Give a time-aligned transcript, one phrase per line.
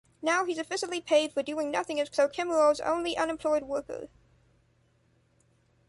[0.23, 4.07] Now he's officially paid for doing nothing as Clochemerle's only unemployed worker.